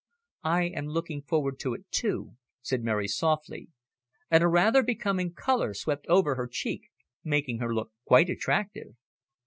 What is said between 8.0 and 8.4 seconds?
quite